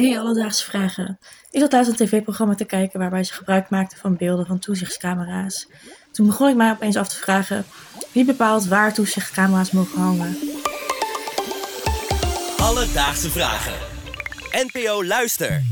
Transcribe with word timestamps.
Hey 0.00 0.18
Alledaagse 0.18 0.64
Vragen. 0.64 1.18
Ik 1.50 1.60
zat 1.60 1.70
thuis 1.70 1.86
een 1.86 1.94
tv-programma 1.94 2.54
te 2.54 2.64
kijken 2.64 3.00
waarbij 3.00 3.24
ze 3.24 3.32
gebruik 3.32 3.70
maakten 3.70 3.98
van 3.98 4.16
beelden 4.16 4.46
van 4.46 4.58
toezichtscamera's. 4.58 5.68
Toen 6.12 6.26
begon 6.26 6.48
ik 6.48 6.56
mij 6.56 6.70
opeens 6.70 6.96
af 6.96 7.08
te 7.08 7.16
vragen 7.16 7.64
wie 8.12 8.24
bepaalt 8.24 8.66
waar 8.66 8.94
toezichtcamera's 8.94 9.70
mogen 9.70 10.00
hangen. 10.00 10.36
Alledaagse 12.56 13.30
Vragen. 13.30 13.72
NPO 14.72 15.04
Luister. 15.04 15.62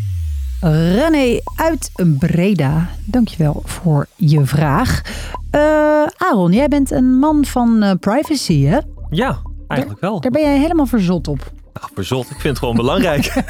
René 0.60 1.40
uit 1.56 1.90
Breda, 2.18 2.88
dankjewel 3.04 3.62
voor 3.64 4.06
je 4.16 4.46
vraag. 4.46 5.02
Eh 5.50 6.06
Aaron, 6.16 6.52
jij 6.52 6.68
bent 6.68 6.90
een 6.90 7.18
man 7.18 7.45
van 7.45 7.82
eh, 7.82 7.92
privacy, 8.00 8.64
hè? 8.64 8.79
Ja, 9.10 9.42
eigenlijk 9.68 10.00
wel. 10.00 10.20
Daar 10.20 10.30
ben 10.30 10.42
jij 10.42 10.58
helemaal 10.58 10.86
verzot 10.86 11.29
op. 11.29 11.52
Nou, 11.73 11.91
verzot, 11.95 12.25
ik 12.25 12.41
vind 12.41 12.43
het 12.43 12.59
gewoon 12.59 12.77
belangrijk. 12.77 13.25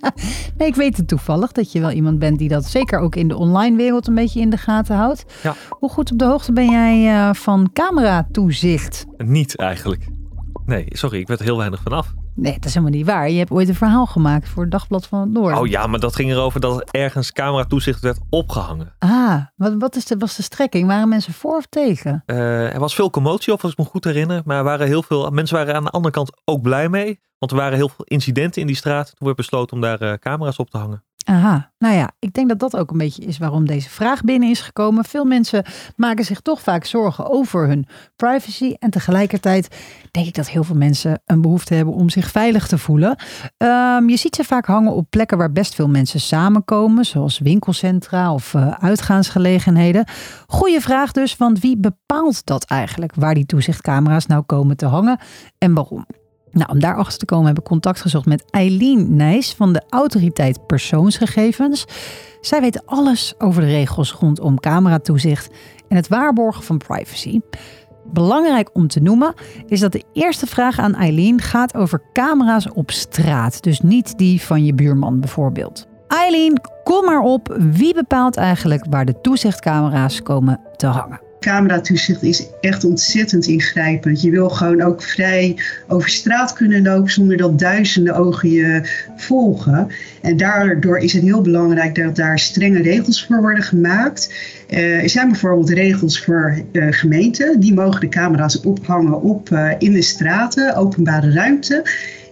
ja. 0.00 0.12
Nee, 0.58 0.68
ik 0.68 0.74
weet 0.74 0.96
het 0.96 1.08
toevallig 1.08 1.52
dat 1.52 1.72
je 1.72 1.80
wel 1.80 1.90
iemand 1.90 2.18
bent 2.18 2.38
die 2.38 2.48
dat 2.48 2.64
zeker 2.64 2.98
ook 2.98 3.16
in 3.16 3.28
de 3.28 3.36
online 3.36 3.76
wereld 3.76 4.06
een 4.06 4.14
beetje 4.14 4.40
in 4.40 4.50
de 4.50 4.56
gaten 4.56 4.96
houdt. 4.96 5.24
Ja. 5.42 5.54
Hoe 5.70 5.90
goed 5.90 6.12
op 6.12 6.18
de 6.18 6.24
hoogte 6.24 6.52
ben 6.52 6.70
jij 6.70 7.14
eh, 7.14 7.34
van 7.34 7.70
cameratoezicht? 7.72 9.04
Niet 9.16 9.56
eigenlijk. 9.56 10.06
Nee, 10.66 10.86
sorry, 10.88 11.18
ik 11.18 11.28
weet 11.28 11.38
er 11.38 11.44
heel 11.44 11.56
weinig 11.56 11.82
vanaf. 11.82 12.14
Nee, 12.34 12.52
dat 12.52 12.64
is 12.64 12.74
helemaal 12.74 12.96
niet 12.96 13.06
waar. 13.06 13.30
Je 13.30 13.38
hebt 13.38 13.50
ooit 13.50 13.68
een 13.68 13.74
verhaal 13.74 14.06
gemaakt 14.06 14.48
voor 14.48 14.62
het 14.62 14.72
Dagblad 14.72 15.06
van 15.06 15.20
het 15.20 15.30
Noorden. 15.30 15.58
Oh 15.58 15.66
ja, 15.66 15.86
maar 15.86 16.00
dat 16.00 16.16
ging 16.16 16.30
erover 16.30 16.60
dat 16.60 16.80
er 16.80 17.00
ergens 17.00 17.32
cameratoezicht 17.32 18.00
werd 18.00 18.18
opgehangen. 18.30 18.94
Ah, 18.98 19.40
wat, 19.56 19.74
wat 19.78 19.96
is 19.96 20.04
de, 20.04 20.16
was 20.16 20.36
de 20.36 20.42
strekking? 20.42 20.86
Waren 20.86 21.08
mensen 21.08 21.32
voor 21.32 21.56
of 21.56 21.66
tegen? 21.66 22.22
Eh, 22.26 22.74
er 22.74 22.80
was 22.80 22.94
veel 22.94 23.10
commotie 23.10 23.52
op, 23.52 23.62
als 23.62 23.72
ik 23.72 23.78
me 23.78 23.84
goed 23.84 24.04
herinner. 24.04 24.42
Maar 24.44 24.58
er 24.58 24.64
waren 24.64 24.86
heel 24.86 25.02
veel, 25.02 25.30
mensen 25.30 25.56
waren 25.56 25.74
aan 25.74 25.84
de 25.84 25.90
andere 25.90 26.14
kant 26.14 26.30
ook 26.44 26.62
blij 26.62 26.88
mee. 26.88 27.20
Want 27.38 27.52
er 27.52 27.58
waren 27.58 27.76
heel 27.78 27.88
veel 27.88 28.04
incidenten 28.04 28.60
in 28.60 28.66
die 28.66 28.76
straat. 28.76 29.06
Toen 29.06 29.26
werd 29.26 29.36
besloten 29.36 29.76
om 29.76 29.82
daar 29.82 30.00
eh, 30.00 30.12
camera's 30.12 30.58
op 30.58 30.70
te 30.70 30.78
hangen. 30.78 31.03
Aha, 31.24 31.70
nou 31.78 31.94
ja, 31.94 32.10
ik 32.18 32.32
denk 32.32 32.48
dat 32.48 32.58
dat 32.58 32.76
ook 32.76 32.90
een 32.90 32.98
beetje 32.98 33.24
is 33.24 33.38
waarom 33.38 33.66
deze 33.66 33.88
vraag 33.90 34.22
binnen 34.22 34.50
is 34.50 34.60
gekomen. 34.60 35.04
Veel 35.04 35.24
mensen 35.24 35.64
maken 35.96 36.24
zich 36.24 36.40
toch 36.40 36.60
vaak 36.60 36.84
zorgen 36.84 37.30
over 37.30 37.66
hun 37.66 37.86
privacy. 38.16 38.74
En 38.78 38.90
tegelijkertijd 38.90 39.76
denk 40.10 40.26
ik 40.26 40.34
dat 40.34 40.48
heel 40.48 40.64
veel 40.64 40.76
mensen 40.76 41.22
een 41.26 41.40
behoefte 41.40 41.74
hebben 41.74 41.94
om 41.94 42.08
zich 42.08 42.30
veilig 42.30 42.66
te 42.66 42.78
voelen. 42.78 43.16
Ehm, 43.56 44.08
je 44.08 44.16
ziet 44.16 44.36
ze 44.36 44.44
vaak 44.44 44.66
hangen 44.66 44.92
op 44.92 45.06
plekken 45.10 45.38
waar 45.38 45.52
best 45.52 45.74
veel 45.74 45.88
mensen 45.88 46.20
samenkomen, 46.20 47.04
zoals 47.04 47.38
winkelcentra 47.38 48.32
of 48.32 48.54
uh, 48.54 48.70
uitgaansgelegenheden. 48.70 50.06
Goeie 50.46 50.80
vraag 50.80 51.12
dus, 51.12 51.36
want 51.36 51.60
wie 51.60 51.76
bepaalt 51.76 52.46
dat 52.46 52.64
eigenlijk, 52.64 53.14
waar 53.14 53.34
die 53.34 53.46
toezichtcamera's 53.46 54.26
nou 54.26 54.42
komen 54.42 54.76
te 54.76 54.86
hangen 54.86 55.18
en 55.58 55.74
waarom? 55.74 56.06
Nou, 56.54 56.70
om 56.72 56.78
daarachter 56.78 57.18
te 57.18 57.24
komen 57.24 57.46
heb 57.46 57.58
ik 57.58 57.64
contact 57.64 58.00
gezocht 58.00 58.26
met 58.26 58.44
Eileen 58.50 59.16
Nijs 59.16 59.54
van 59.54 59.72
de 59.72 59.82
Autoriteit 59.88 60.66
Persoonsgegevens. 60.66 61.84
Zij 62.40 62.60
weet 62.60 62.86
alles 62.86 63.34
over 63.38 63.62
de 63.62 63.68
regels 63.68 64.12
rondom 64.12 64.60
cameratoezicht 64.60 65.54
en 65.88 65.96
het 65.96 66.08
waarborgen 66.08 66.62
van 66.62 66.78
privacy. 66.78 67.40
Belangrijk 68.12 68.70
om 68.72 68.88
te 68.88 69.00
noemen 69.00 69.34
is 69.66 69.80
dat 69.80 69.92
de 69.92 70.04
eerste 70.12 70.46
vraag 70.46 70.78
aan 70.78 70.94
Eileen 70.94 71.40
gaat 71.40 71.74
over 71.74 72.02
camera's 72.12 72.68
op 72.72 72.90
straat, 72.90 73.62
dus 73.62 73.80
niet 73.80 74.18
die 74.18 74.42
van 74.42 74.64
je 74.64 74.74
buurman 74.74 75.20
bijvoorbeeld. 75.20 75.86
Eileen, 76.08 76.60
kom 76.84 77.04
maar 77.04 77.20
op. 77.20 77.56
Wie 77.58 77.94
bepaalt 77.94 78.36
eigenlijk 78.36 78.84
waar 78.90 79.04
de 79.04 79.20
toezichtcamera's 79.20 80.22
komen 80.22 80.60
te 80.76 80.86
hangen? 80.86 81.23
Cameratoezicht 81.44 82.22
is 82.22 82.46
echt 82.60 82.84
ontzettend 82.84 83.46
ingrijpend. 83.46 84.22
Je 84.22 84.30
wil 84.30 84.48
gewoon 84.48 84.82
ook 84.82 85.02
vrij 85.02 85.56
over 85.88 86.08
straat 86.08 86.52
kunnen 86.52 86.82
lopen 86.82 87.12
zonder 87.12 87.36
dat 87.36 87.58
duizenden 87.58 88.14
ogen 88.14 88.50
je 88.50 88.80
volgen. 89.16 89.88
En 90.22 90.36
daardoor 90.36 90.98
is 90.98 91.12
het 91.12 91.22
heel 91.22 91.40
belangrijk 91.40 91.94
dat 91.94 92.16
daar 92.16 92.38
strenge 92.38 92.82
regels 92.82 93.26
voor 93.26 93.40
worden 93.40 93.62
gemaakt. 93.62 94.32
Uh, 94.70 95.02
er 95.02 95.08
zijn 95.08 95.28
bijvoorbeeld 95.28 95.70
regels 95.70 96.20
voor 96.20 96.58
uh, 96.72 96.86
gemeenten. 96.90 97.60
Die 97.60 97.74
mogen 97.74 98.00
de 98.00 98.08
camera's 98.08 98.60
ophangen 98.60 99.22
op, 99.22 99.50
uh, 99.50 99.70
in 99.78 99.92
de 99.92 100.02
straten, 100.02 100.76
openbare 100.76 101.32
ruimte. 101.32 101.82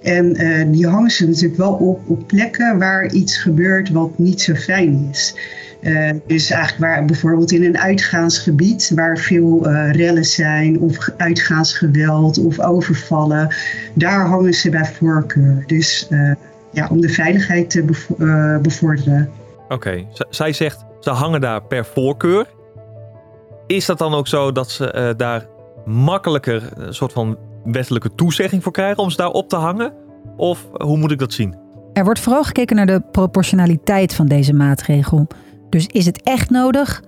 En 0.03 0.71
die 0.71 0.87
hangen 0.87 1.11
ze 1.11 1.27
natuurlijk 1.27 1.57
wel 1.57 1.73
op 1.73 2.01
op 2.07 2.27
plekken 2.27 2.79
waar 2.79 3.13
iets 3.13 3.37
gebeurt 3.37 3.91
wat 3.91 4.19
niet 4.19 4.41
zo 4.41 4.55
fijn 4.55 5.09
is. 5.11 5.35
Uh, 5.83 6.11
dus 6.27 6.51
eigenlijk 6.51 6.81
waar 6.81 7.05
bijvoorbeeld 7.05 7.53
in 7.53 7.65
een 7.65 7.79
uitgaansgebied 7.79 8.93
waar 8.95 9.19
veel 9.19 9.69
uh, 9.69 9.93
rellen 9.93 10.25
zijn 10.25 10.81
of 10.81 11.09
uitgaansgeweld 11.17 12.39
of 12.39 12.61
overvallen, 12.61 13.55
daar 13.95 14.27
hangen 14.27 14.55
ze 14.55 14.71
bij 14.71 14.85
voorkeur. 14.85 15.65
Dus 15.67 16.09
ja, 16.71 16.89
om 16.89 17.01
de 17.01 17.09
veiligheid 17.09 17.71
te 17.71 17.83
bevo 17.83 18.17
bevorderen. 18.63 19.31
Oké, 19.69 20.07
zij 20.31 20.53
zegt 20.53 20.85
ze 21.01 21.11
hangen 21.11 21.41
daar 21.41 21.63
per 21.63 21.85
voorkeur. 21.85 22.47
Is 23.67 23.87
dat 23.87 23.99
dan 23.99 24.15
ook 24.15 24.29
zo 24.29 24.53
dat 24.53 24.71
ze 24.71 25.15
daar 25.17 25.47
makkelijker 25.85 26.63
een 26.75 26.95
soort 26.95 27.13
van 27.13 27.39
wettelijke 27.65 28.15
toezegging 28.15 28.63
voor 28.63 28.73
krijgen 28.73 29.03
om 29.03 29.11
ze 29.11 29.17
daar 29.17 29.31
op 29.31 29.49
te 29.49 29.57
hangen? 29.57 29.93
Of 30.37 30.69
hoe 30.73 30.99
moet 30.99 31.11
ik 31.11 31.19
dat 31.19 31.33
zien? 31.33 31.57
Er 31.93 32.05
wordt 32.05 32.21
vooral 32.21 32.45
gekeken 32.45 32.77
naar 32.77 32.87
de 32.87 33.03
proportionaliteit 33.11 34.15
van 34.15 34.27
deze 34.27 34.53
maatregel. 34.53 35.27
Dus 35.69 35.87
is 35.87 36.07
het 36.07 36.23
echt 36.23 36.51
nodig? 36.51 37.03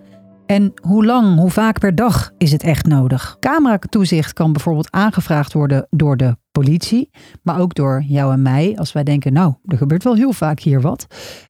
En 0.47 0.73
hoe 0.83 1.05
lang, 1.05 1.39
hoe 1.39 1.51
vaak 1.51 1.79
per 1.79 1.95
dag 1.95 2.31
is 2.39 2.53
het 2.53 2.63
echt 2.63 2.87
nodig? 2.87 3.37
Cameratoezicht 3.41 4.33
kan 4.33 4.53
bijvoorbeeld 4.53 4.91
aangevraagd 4.91 5.53
worden 5.53 5.87
door 5.91 6.17
de 6.17 6.37
politie, 6.61 7.11
maar 7.43 7.61
ook 7.61 7.75
door 7.75 8.05
jou 8.07 8.33
en 8.33 8.43
mij 8.43 8.77
als 8.77 8.93
wij 8.93 9.05
denken, 9.05 9.33
nou, 9.33 9.55
er 9.65 9.77
gebeurt 9.77 10.05
wel 10.05 10.15
heel 10.15 10.33
vaak 10.33 10.61
hier 10.61 10.81
wat. 10.81 11.07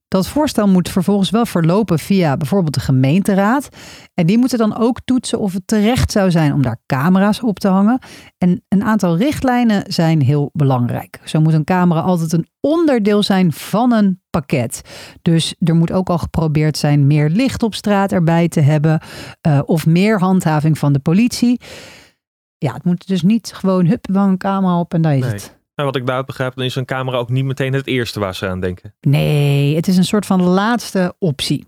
Dat 0.08 0.28
voorstel 0.28 0.68
moet 0.68 0.88
vervolgens 0.88 1.30
wel 1.30 1.46
verlopen 1.46 1.98
via 1.98 2.36
bijvoorbeeld 2.36 2.74
de 2.74 2.80
gemeenteraad. 2.80 3.68
En 4.14 4.26
die 4.26 4.38
moeten 4.38 4.58
dan 4.58 4.76
ook 4.76 5.00
toetsen 5.04 5.38
of 5.38 5.52
het 5.52 5.66
terecht 5.66 6.12
zou 6.12 6.30
zijn 6.30 6.52
om 6.52 6.62
daar 6.62 6.80
camera's 6.86 7.42
op 7.42 7.58
te 7.58 7.68
hangen. 7.68 7.98
En 8.38 8.64
een 8.68 8.84
aantal 8.84 9.16
richtlijnen 9.16 9.92
zijn 9.92 10.22
heel 10.22 10.50
belangrijk. 10.52 11.20
Zo 11.24 11.40
moet 11.40 11.52
een 11.52 11.64
camera 11.64 12.00
altijd 12.00 12.32
een 12.32 12.46
onderdeel 12.60 13.22
zijn 13.22 13.52
van 13.52 13.92
een 13.92 14.20
pakket. 14.30 14.80
Dus 15.22 15.54
er 15.58 15.74
moet 15.74 15.92
ook 15.92 16.08
al 16.08 16.18
geprobeerd 16.18 16.76
zijn 16.76 17.06
meer 17.06 17.28
licht 17.28 17.62
op 17.62 17.74
straat 17.74 18.12
erbij 18.12 18.48
te 18.48 18.60
hebben. 18.60 19.00
Uh, 19.46 19.60
of 19.64 19.86
meer 19.86 20.18
handhaving 20.18 20.78
van 20.78 20.92
de 20.92 20.98
politie. 20.98 21.60
Ja, 22.64 22.74
het 22.74 22.84
moet 22.84 23.08
dus 23.08 23.22
niet 23.22 23.52
gewoon 23.54 23.86
hup, 23.86 24.06
we 24.06 24.18
een 24.18 24.38
camera 24.38 24.78
op 24.78 24.94
en 24.94 25.02
daar 25.02 25.16
is 25.16 25.20
Nee. 25.20 25.30
het. 25.32 25.56
Maar 25.74 25.84
wat 25.84 25.96
ik 25.96 26.04
daaruit 26.06 26.26
begrijp, 26.26 26.54
dan 26.54 26.64
is 26.64 26.74
een 26.74 26.84
camera 26.84 27.16
ook 27.16 27.30
niet 27.30 27.44
meteen 27.44 27.72
het 27.72 27.86
eerste 27.86 28.20
waar 28.20 28.34
ze 28.34 28.48
aan 28.48 28.60
denken. 28.60 28.94
Nee, 29.00 29.76
het 29.76 29.88
is 29.88 29.96
een 29.96 30.04
soort 30.04 30.26
van 30.26 30.42
laatste 30.42 31.14
optie. 31.18 31.66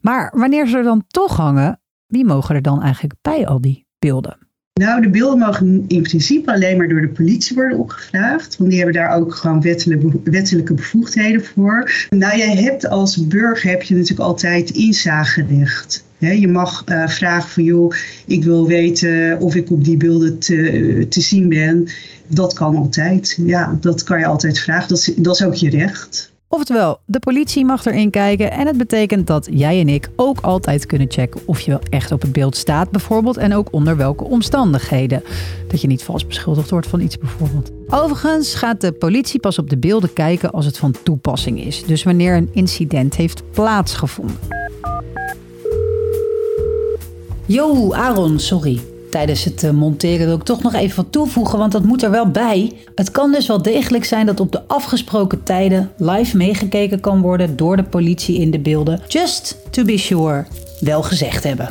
Maar 0.00 0.32
wanneer 0.36 0.66
ze 0.66 0.76
er 0.76 0.82
dan 0.82 1.04
toch 1.06 1.36
hangen, 1.36 1.80
wie 2.06 2.24
mogen 2.24 2.54
er 2.54 2.62
dan 2.62 2.82
eigenlijk 2.82 3.14
bij 3.22 3.46
al 3.46 3.60
die 3.60 3.86
beelden? 3.98 4.38
Nou, 4.72 5.02
de 5.02 5.10
beelden 5.10 5.38
mogen 5.38 5.84
in 5.88 6.02
principe 6.02 6.52
alleen 6.52 6.76
maar 6.76 6.88
door 6.88 7.00
de 7.00 7.08
politie 7.08 7.56
worden 7.56 7.78
opgevraagd. 7.78 8.56
Want 8.56 8.70
die 8.70 8.78
hebben 8.78 8.96
daar 9.02 9.16
ook 9.16 9.34
gewoon 9.34 9.60
wettelijke, 9.60 10.20
wettelijke 10.30 10.74
bevoegdheden 10.74 11.44
voor. 11.44 11.90
Nou, 12.10 12.36
jij 12.38 12.56
hebt 12.56 12.88
als 12.88 13.26
burger 13.26 13.70
heb 13.70 13.82
je 13.82 13.94
natuurlijk 13.94 14.28
altijd 14.28 14.70
inzagerecht. 14.70 16.06
Je 16.18 16.48
mag 16.48 16.84
uh, 16.86 17.08
vragen 17.08 17.50
van 17.50 17.62
joh, 17.62 17.94
ik 18.26 18.44
wil 18.44 18.66
weten 18.66 19.40
of 19.40 19.54
ik 19.54 19.70
op 19.70 19.84
die 19.84 19.96
beelden 19.96 20.38
te, 20.38 21.06
te 21.08 21.20
zien 21.20 21.48
ben. 21.48 21.88
Dat 22.26 22.52
kan 22.52 22.76
altijd. 22.76 23.38
Ja, 23.44 23.78
dat 23.80 24.02
kan 24.02 24.18
je 24.18 24.26
altijd 24.26 24.58
vragen. 24.58 24.88
Dat 24.88 24.98
is, 24.98 25.12
dat 25.16 25.34
is 25.34 25.44
ook 25.44 25.54
je 25.54 25.70
recht. 25.70 26.32
Oftewel, 26.50 27.00
de 27.06 27.18
politie 27.18 27.64
mag 27.64 27.84
erin 27.84 28.10
kijken 28.10 28.50
en 28.50 28.66
het 28.66 28.76
betekent 28.76 29.26
dat 29.26 29.48
jij 29.50 29.80
en 29.80 29.88
ik 29.88 30.08
ook 30.16 30.40
altijd 30.40 30.86
kunnen 30.86 31.10
checken 31.10 31.40
of 31.46 31.60
je 31.60 31.70
wel 31.70 31.80
echt 31.90 32.12
op 32.12 32.22
het 32.22 32.32
beeld 32.32 32.56
staat 32.56 32.90
bijvoorbeeld 32.90 33.36
en 33.36 33.54
ook 33.54 33.72
onder 33.72 33.96
welke 33.96 34.24
omstandigheden. 34.24 35.22
Dat 35.68 35.80
je 35.80 35.86
niet 35.86 36.02
vals 36.02 36.26
beschuldigd 36.26 36.70
wordt 36.70 36.86
van 36.86 37.00
iets 37.00 37.18
bijvoorbeeld. 37.18 37.70
Overigens 37.88 38.54
gaat 38.54 38.80
de 38.80 38.92
politie 38.92 39.40
pas 39.40 39.58
op 39.58 39.70
de 39.70 39.78
beelden 39.78 40.12
kijken 40.12 40.50
als 40.50 40.64
het 40.64 40.78
van 40.78 40.94
toepassing 41.02 41.64
is. 41.64 41.84
Dus 41.84 42.02
wanneer 42.02 42.36
een 42.36 42.50
incident 42.52 43.16
heeft 43.16 43.42
plaatsgevonden. 43.50 44.36
Yo, 47.48 47.92
Aaron, 47.92 48.38
sorry. 48.38 48.80
Tijdens 49.10 49.44
het 49.44 49.64
eh, 49.64 49.70
monteren 49.70 50.26
wil 50.26 50.36
ik 50.36 50.42
toch 50.42 50.62
nog 50.62 50.74
even 50.74 50.96
wat 50.96 51.12
toevoegen, 51.12 51.58
want 51.58 51.72
dat 51.72 51.82
moet 51.82 52.02
er 52.02 52.10
wel 52.10 52.30
bij. 52.30 52.72
Het 52.94 53.10
kan 53.10 53.32
dus 53.32 53.46
wel 53.46 53.62
degelijk 53.62 54.04
zijn 54.04 54.26
dat 54.26 54.40
op 54.40 54.52
de 54.52 54.62
afgesproken 54.66 55.42
tijden 55.42 55.90
live 55.96 56.36
meegekeken 56.36 57.00
kan 57.00 57.20
worden 57.20 57.56
door 57.56 57.76
de 57.76 57.84
politie 57.84 58.38
in 58.38 58.50
de 58.50 58.58
beelden. 58.58 59.00
Just 59.06 59.58
to 59.70 59.84
be 59.84 59.98
sure, 59.98 60.46
wel 60.80 61.02
gezegd 61.02 61.44
hebben. 61.44 61.70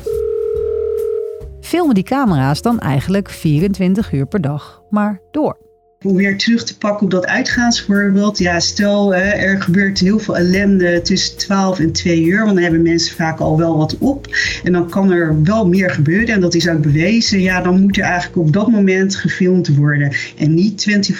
Filmen 1.62 1.96
die 1.96 2.04
camera's 2.04 2.62
dan 2.62 2.80
eigenlijk 2.80 3.30
24 3.30 4.12
uur 4.12 4.26
per 4.26 4.42
dag 4.42 4.82
maar 4.90 5.22
door. 5.32 5.67
Om 6.04 6.16
weer 6.16 6.38
terug 6.38 6.64
te 6.64 6.78
pakken 6.78 7.06
op 7.06 7.12
dat 7.12 7.26
uitgaansvoorbeeld. 7.26 8.38
Ja, 8.38 8.60
stel 8.60 9.16
er 9.16 9.62
gebeurt 9.62 10.00
heel 10.00 10.20
veel 10.20 10.38
ellende 10.38 11.02
tussen 11.02 11.38
12 11.38 11.80
en 11.80 11.92
2 11.92 12.24
uur. 12.24 12.38
Want 12.38 12.54
dan 12.54 12.64
hebben 12.64 12.82
mensen 12.82 13.16
vaak 13.16 13.40
al 13.40 13.58
wel 13.58 13.78
wat 13.78 13.98
op. 13.98 14.28
En 14.64 14.72
dan 14.72 14.90
kan 14.90 15.12
er 15.12 15.44
wel 15.44 15.68
meer 15.68 15.90
gebeuren. 15.90 16.36
En 16.36 16.42
dat 16.42 16.54
is 16.54 16.70
ook 16.70 16.82
bewezen. 16.82 17.42
Ja, 17.42 17.62
dan 17.62 17.82
moet 17.82 17.98
er 17.98 18.04
eigenlijk 18.04 18.48
op 18.48 18.54
dat 18.54 18.68
moment 18.68 19.16
gefilmd 19.16 19.76
worden. 19.76 20.16
En 20.38 20.54
niet 20.54 21.12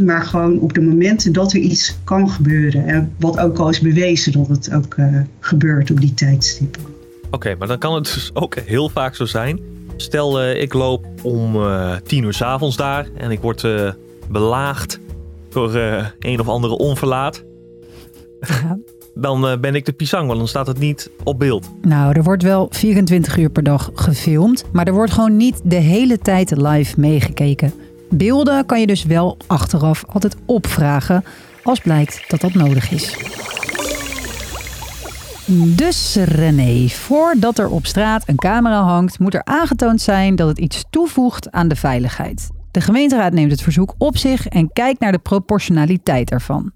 24-7, 0.00 0.04
maar 0.04 0.22
gewoon 0.22 0.58
op 0.58 0.72
de 0.72 0.80
momenten 0.80 1.32
dat 1.32 1.52
er 1.52 1.58
iets 1.58 1.96
kan 2.04 2.30
gebeuren. 2.30 2.86
En 2.86 3.12
wat 3.18 3.38
ook 3.38 3.58
al 3.58 3.68
is 3.68 3.80
bewezen 3.80 4.32
dat 4.32 4.48
het 4.48 4.72
ook 4.72 4.94
uh, 4.96 5.20
gebeurt 5.40 5.90
op 5.90 6.00
die 6.00 6.14
tijdstippen. 6.14 6.82
Oké, 7.30 7.54
maar 7.58 7.68
dan 7.68 7.78
kan 7.78 7.94
het 7.94 8.04
dus 8.04 8.30
ook 8.34 8.54
heel 8.54 8.88
vaak 8.88 9.14
zo 9.14 9.24
zijn 9.24 9.60
Stel, 10.00 10.42
uh, 10.42 10.60
ik 10.62 10.72
loop 10.72 11.06
om 11.22 11.56
uh, 11.56 11.96
tien 11.96 12.24
uur 12.24 12.34
s 12.34 12.42
avonds 12.42 12.76
daar 12.76 13.08
en 13.16 13.30
ik 13.30 13.40
word 13.40 13.62
uh, 13.62 13.90
belaagd 14.28 15.00
door 15.48 15.74
een 16.18 16.40
of 16.40 16.48
andere 16.48 16.76
onverlaat. 16.76 17.44
Ja. 18.40 18.78
dan 19.14 19.60
ben 19.60 19.74
ik 19.74 19.84
de 19.84 19.92
pisang, 19.92 20.26
want 20.26 20.38
dan 20.38 20.48
staat 20.48 20.66
het 20.66 20.78
niet 20.78 21.10
op 21.24 21.38
beeld. 21.38 21.70
Nou, 21.82 22.12
er 22.16 22.22
wordt 22.22 22.42
wel 22.42 22.68
24 22.70 23.36
uur 23.36 23.50
per 23.50 23.62
dag 23.62 23.90
gefilmd, 23.94 24.64
maar 24.72 24.86
er 24.86 24.92
wordt 24.92 25.12
gewoon 25.12 25.36
niet 25.36 25.60
de 25.64 25.76
hele 25.76 26.18
tijd 26.18 26.56
live 26.56 27.00
meegekeken. 27.00 27.72
Beelden 28.08 28.66
kan 28.66 28.80
je 28.80 28.86
dus 28.86 29.04
wel 29.04 29.36
achteraf 29.46 30.04
altijd 30.06 30.36
opvragen 30.46 31.24
als 31.62 31.80
blijkt 31.80 32.24
dat 32.28 32.40
dat 32.40 32.54
nodig 32.54 32.90
is. 32.90 33.16
Dus 35.58 36.14
René, 36.14 36.88
voordat 36.88 37.58
er 37.58 37.68
op 37.68 37.86
straat 37.86 38.28
een 38.28 38.36
camera 38.36 38.82
hangt, 38.82 39.18
moet 39.18 39.34
er 39.34 39.44
aangetoond 39.44 40.00
zijn 40.00 40.36
dat 40.36 40.48
het 40.48 40.58
iets 40.58 40.84
toevoegt 40.90 41.50
aan 41.50 41.68
de 41.68 41.76
veiligheid. 41.76 42.50
De 42.70 42.80
gemeenteraad 42.80 43.32
neemt 43.32 43.50
het 43.50 43.62
verzoek 43.62 43.94
op 43.98 44.16
zich 44.16 44.46
en 44.46 44.72
kijkt 44.72 45.00
naar 45.00 45.12
de 45.12 45.18
proportionaliteit 45.18 46.30
ervan. 46.30 46.72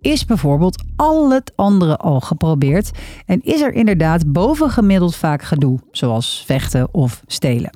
Is 0.00 0.24
bijvoorbeeld 0.24 0.82
al 0.96 1.30
het 1.30 1.52
andere 1.56 1.96
al 1.96 2.20
geprobeerd 2.20 2.90
en 3.26 3.40
is 3.42 3.60
er 3.60 3.72
inderdaad 3.72 4.32
bovengemiddeld 4.32 5.16
vaak 5.16 5.42
gedoe, 5.42 5.78
zoals 5.90 6.42
vechten 6.46 6.94
of 6.94 7.22
stelen? 7.26 7.70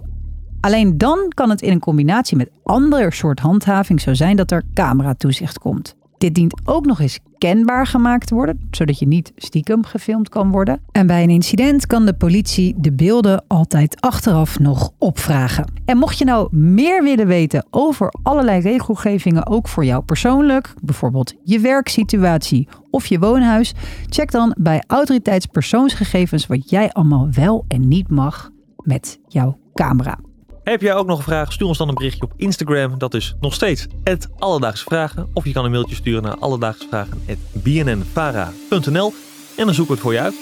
Alleen 0.60 0.98
dan 0.98 1.18
kan 1.28 1.50
het 1.50 1.62
in 1.62 1.72
een 1.72 1.78
combinatie 1.78 2.36
met 2.36 2.50
ander 2.62 3.12
soort 3.12 3.40
handhaving 3.40 4.00
zo 4.00 4.14
zijn 4.14 4.36
dat 4.36 4.50
er 4.50 4.62
cameratoezicht 4.74 5.58
komt. 5.58 5.96
Dit 6.22 6.34
dient 6.34 6.54
ook 6.64 6.86
nog 6.86 7.00
eens 7.00 7.18
kenbaar 7.38 7.86
gemaakt 7.86 8.26
te 8.26 8.34
worden, 8.34 8.60
zodat 8.70 8.98
je 8.98 9.06
niet 9.06 9.32
stiekem 9.36 9.84
gefilmd 9.84 10.28
kan 10.28 10.50
worden. 10.50 10.80
En 10.92 11.06
bij 11.06 11.22
een 11.22 11.30
incident 11.30 11.86
kan 11.86 12.06
de 12.06 12.12
politie 12.14 12.74
de 12.76 12.92
beelden 12.92 13.44
altijd 13.46 14.00
achteraf 14.00 14.58
nog 14.58 14.90
opvragen. 14.98 15.72
En 15.84 15.96
mocht 15.96 16.18
je 16.18 16.24
nou 16.24 16.56
meer 16.56 17.02
willen 17.02 17.26
weten 17.26 17.66
over 17.70 18.14
allerlei 18.22 18.60
regelgevingen, 18.60 19.46
ook 19.46 19.68
voor 19.68 19.84
jou 19.84 20.02
persoonlijk, 20.02 20.74
bijvoorbeeld 20.82 21.34
je 21.44 21.58
werksituatie 21.58 22.68
of 22.90 23.06
je 23.06 23.18
woonhuis, 23.18 23.72
check 24.08 24.30
dan 24.30 24.54
bij 24.58 24.82
autoriteitspersoonsgegevens 24.86 26.46
wat 26.46 26.70
jij 26.70 26.92
allemaal 26.92 27.28
wel 27.30 27.64
en 27.68 27.88
niet 27.88 28.10
mag 28.10 28.50
met 28.76 29.18
jouw 29.28 29.58
camera. 29.74 30.18
Heb 30.64 30.80
jij 30.80 30.94
ook 30.94 31.06
nog 31.06 31.18
een 31.18 31.24
vraag? 31.24 31.52
Stuur 31.52 31.66
ons 31.66 31.78
dan 31.78 31.88
een 31.88 31.94
berichtje 31.94 32.22
op 32.22 32.32
Instagram. 32.36 32.98
Dat 32.98 33.14
is 33.14 33.34
nog 33.40 33.54
steeds 33.54 33.86
Alledaagse 34.38 34.84
Vragen. 34.84 35.30
Of 35.32 35.44
je 35.44 35.52
kan 35.52 35.64
een 35.64 35.70
mailtje 35.70 35.94
sturen 35.94 36.22
naar 36.22 36.38
alledaagsvragen.bnnvara.nl 36.38 39.14
en 39.56 39.64
dan 39.64 39.74
zoeken 39.74 39.86
we 39.86 39.92
het 39.92 40.00
voor 40.00 40.12
je 40.12 40.20
uit. 40.20 40.34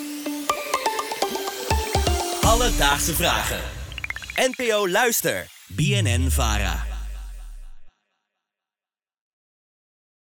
Alledaagse 2.43 3.14
Vragen. 3.14 3.61
NPO 4.34 4.88
Luister. 4.88 5.46
BNN 5.67 6.31
Vara. 6.31 6.89